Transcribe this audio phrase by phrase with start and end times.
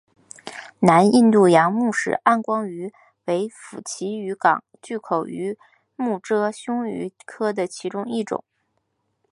[0.79, 2.91] 南印度洋穆氏暗光鱼
[3.25, 5.59] 为辐鳍鱼纲巨口鱼
[5.95, 8.43] 目褶胸鱼科的其中一种。